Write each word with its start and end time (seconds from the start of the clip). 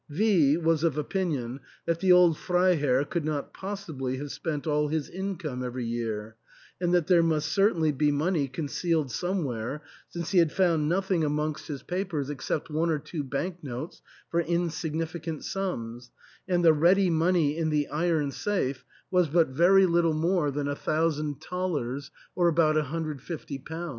V 0.09 0.57
was 0.57 0.83
of 0.83 0.97
opinion 0.97 1.59
that 1.85 1.99
the 1.99 2.11
old 2.11 2.35
Freiherr 2.35 3.05
could 3.05 3.23
not 3.23 3.53
possibly 3.53 4.17
have 4.17 4.31
spent 4.31 4.65
all 4.65 4.87
his 4.87 5.11
income 5.11 5.63
every 5.63 5.85
year, 5.85 6.35
and 6.81 6.91
that 6.91 7.05
there 7.05 7.21
must 7.21 7.49
certainly 7.51 7.91
be 7.91 8.11
money 8.11 8.47
concealed 8.47 9.11
somewhere, 9.11 9.83
since 10.09 10.31
he 10.31 10.39
had 10.39 10.51
found 10.51 10.89
nothing 10.89 11.23
amongst 11.23 11.67
his 11.67 11.83
papers 11.83 12.31
except 12.31 12.71
one 12.71 12.89
or 12.89 12.97
two 12.97 13.23
bank 13.23 13.63
notes 13.63 14.01
for 14.31 14.39
insignificant 14.39 15.45
sums, 15.45 16.09
and 16.47 16.65
the 16.65 16.73
ready 16.73 17.11
money 17.11 17.55
in 17.55 17.69
the 17.69 17.87
iron 17.89 18.31
safe 18.31 18.83
was 19.11 19.27
but 19.27 19.49
very 19.49 19.85
little 19.85 20.15
more 20.15 20.45
28o 20.49 20.53
THE 20.55 20.59
ENTAIL. 20.61 20.63
than 20.63 20.67
a 20.67 20.75
thousand 20.75 21.41
thalers, 21.41 22.09
or 22.35 22.47
about 22.47 22.75
£,^^o. 22.75 23.59